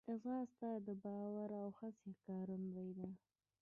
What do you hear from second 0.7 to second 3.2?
د باور او هڅې ښکارندوی ده